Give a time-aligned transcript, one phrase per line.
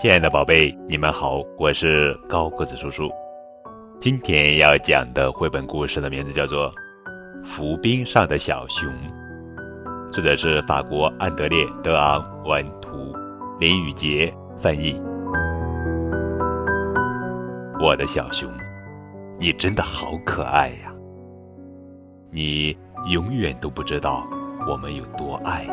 [0.00, 3.08] 亲爱的宝贝，你们好，我是高个子叔叔。
[4.00, 6.70] 今天要讲的绘本故事的名字叫做
[7.44, 8.90] 《浮冰上的小熊》，
[10.12, 13.14] 作者是法国安德烈·德昂文图，
[13.58, 15.00] 林宇杰翻译。
[17.80, 18.50] 我的小熊，
[19.38, 20.92] 你真的好可爱呀！
[22.30, 22.76] 你
[23.10, 24.26] 永远都不知道
[24.68, 25.64] 我们有多爱。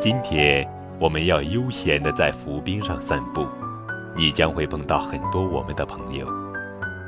[0.00, 0.66] 今天。
[1.00, 3.46] 我们要悠闲地在浮冰上散步，
[4.16, 6.26] 你将会碰到很多我们的朋友，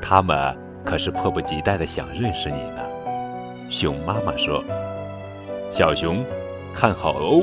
[0.01, 2.83] 他们可是迫不及待地想认识你呢。
[3.69, 4.63] 熊妈妈说
[5.71, 6.25] ：“小熊，
[6.73, 7.43] 看好哦，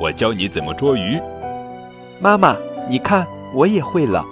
[0.00, 1.20] 我教你怎么捉鱼。”
[2.20, 2.56] 妈妈，
[2.88, 4.24] 你看，我也会了。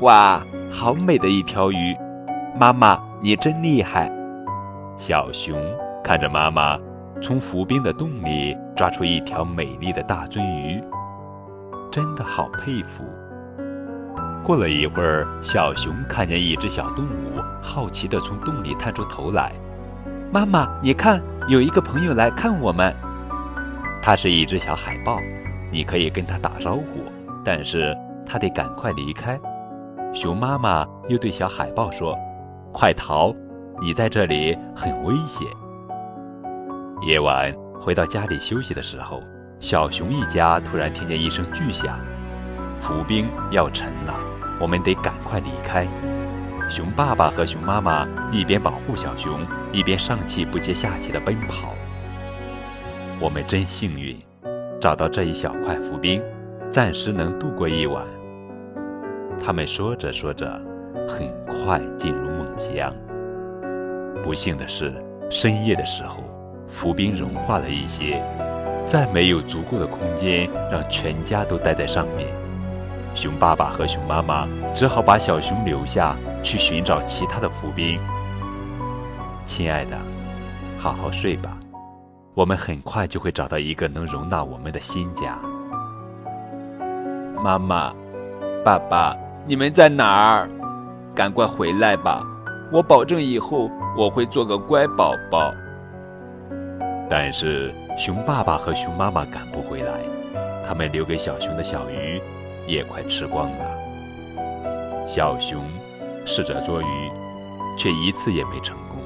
[0.00, 1.96] 哇，好美的一条鱼！
[2.58, 4.12] 妈妈，你真厉害。
[4.98, 5.58] 小熊
[6.04, 6.78] 看着妈妈。
[7.22, 10.82] 从浮冰的洞里抓出一条美丽的大鳟鱼，
[11.88, 13.04] 真的好佩服。
[14.42, 19.52] 过了一会儿，小熊看见一只小动物，好奇地从洞里探出头来。
[20.32, 22.92] 妈妈，你看，有一个朋友来看我们。
[24.02, 25.16] 它是一只小海豹，
[25.70, 26.82] 你可以跟它打招呼，
[27.44, 29.38] 但是它得赶快离开。
[30.12, 32.18] 熊妈妈又对小海豹说
[32.74, 33.32] ：“快逃，
[33.80, 35.46] 你在这里很危险。”
[37.04, 39.20] 夜晚回到家里休息的时候，
[39.58, 41.98] 小熊一家突然听见一声巨响，
[42.80, 44.14] 浮冰要沉了，
[44.60, 45.84] 我们得赶快离开。
[46.68, 49.40] 熊爸爸和熊妈妈一边保护小熊，
[49.72, 51.74] 一边上气不接下气地奔跑。
[53.18, 54.16] 我们真幸运，
[54.80, 56.22] 找到这一小块浮冰，
[56.70, 58.06] 暂时能度过一晚。
[59.44, 60.48] 他们说着说着，
[61.08, 62.94] 很快进入梦乡。
[64.22, 64.94] 不幸的是，
[65.28, 66.22] 深夜的时候。
[66.68, 68.22] 浮冰融化了一些，
[68.86, 72.28] 再没有足够的空间让全家都待在上面。
[73.14, 77.98] 熊爸爸和熊妈妈只好把小熊留下去寻找其他的浮冰。
[79.44, 79.98] 亲爱的，
[80.78, 81.56] 好好睡吧，
[82.34, 85.38] 我们很快就会找到一个能容纳我们的新家。
[87.42, 87.92] 妈妈，
[88.64, 89.14] 爸爸，
[89.46, 90.48] 你们在哪儿？
[91.14, 92.24] 赶快回来吧！
[92.72, 95.52] 我保证以后我会做个乖宝宝。
[97.14, 100.00] 但是熊爸爸和熊妈妈赶不回来，
[100.66, 102.18] 他们留给小熊的小鱼
[102.66, 105.06] 也快吃光了。
[105.06, 105.62] 小熊
[106.24, 107.10] 试着捉鱼，
[107.78, 108.98] 却一次也没成功。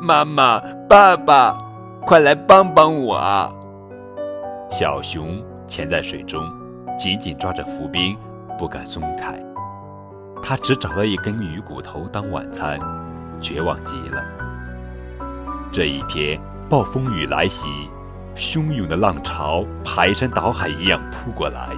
[0.00, 1.62] 妈妈、爸爸，
[2.06, 3.52] 快来帮帮我啊！
[4.70, 6.42] 小熊潜在水中，
[6.96, 8.16] 紧紧抓着浮冰，
[8.56, 9.38] 不敢松开。
[10.42, 12.80] 他只找到一根鱼骨头当晚餐，
[13.42, 14.24] 绝望极了。
[15.70, 16.40] 这一天。
[16.72, 17.66] 暴风雨来袭，
[18.34, 21.68] 汹涌的浪潮排山倒海一样扑过来，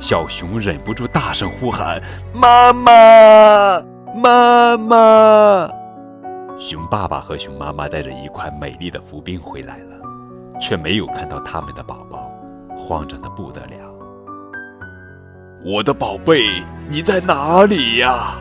[0.00, 2.02] 小熊忍不住大声呼喊
[2.34, 3.80] ：“妈妈，
[4.12, 5.70] 妈妈！”
[6.58, 9.96] 熊爸爸和熊妈妈带着一块美丽的浮冰回来了，
[10.60, 12.28] 却没有看到他们的宝宝，
[12.76, 13.76] 慌张的不得了。
[15.64, 16.40] 我的宝贝，
[16.88, 18.34] 你在哪里呀？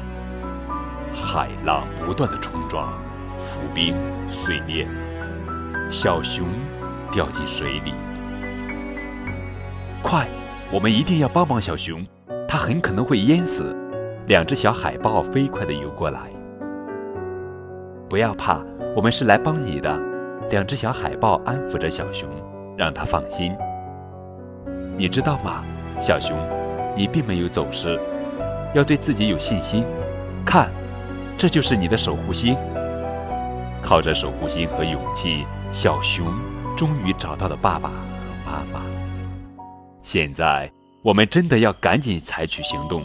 [1.14, 2.92] 海浪不断的冲撞，
[3.38, 3.96] 浮冰
[4.32, 4.92] 碎裂了。
[5.90, 6.48] 小熊
[7.12, 7.94] 掉进水里，
[10.02, 10.28] 快！
[10.72, 12.04] 我们一定要帮帮小熊，
[12.48, 13.76] 它很可能会淹死。
[14.26, 16.22] 两只小海豹飞快地游过来。
[18.10, 18.60] 不要怕，
[18.96, 20.00] 我们是来帮你的。
[20.50, 22.28] 两只小海豹安抚着小熊，
[22.76, 23.56] 让它放心。
[24.98, 25.64] 你知道吗，
[26.02, 26.36] 小熊，
[26.96, 28.00] 你并没有走失，
[28.74, 29.86] 要对自己有信心。
[30.44, 30.72] 看，
[31.38, 32.58] 这就是你的守护星。
[33.84, 35.46] 靠着守护星和勇气。
[35.72, 36.34] 小熊
[36.78, 37.96] 终于找到了爸爸和
[38.46, 38.86] 妈妈。
[40.04, 40.72] 现在，
[41.02, 43.04] 我们真的要赶紧采取行动，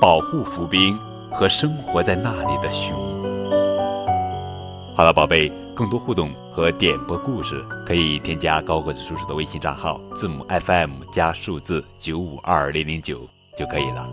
[0.00, 0.98] 保护浮冰
[1.30, 2.94] 和生活在那里的熊。
[4.94, 13.26] 好了，宝贝，更多互动和点播故事，可以添加高个子叔叔的微信账号，字母 FM 加数字九五二零零九
[13.56, 14.06] 就可以了。